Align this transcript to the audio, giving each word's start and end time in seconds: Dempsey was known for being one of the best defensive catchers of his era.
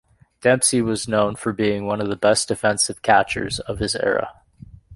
Dempsey 0.41 0.81
was 0.81 1.07
known 1.07 1.35
for 1.35 1.53
being 1.53 1.85
one 1.85 2.01
of 2.01 2.09
the 2.09 2.15
best 2.15 2.47
defensive 2.47 3.03
catchers 3.03 3.59
of 3.59 3.77
his 3.77 3.95
era. 3.95 4.33